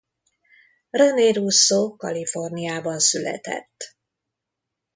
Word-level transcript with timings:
Rene 0.89 1.31
Russo 1.31 1.95
Kaliforniában 1.95 2.99
született. 2.99 3.97